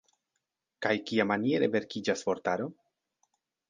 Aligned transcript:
Kaj 0.85 0.93
kiamaniere 1.11 1.71
verkiĝas 1.79 2.29
vortaro? 2.31 2.71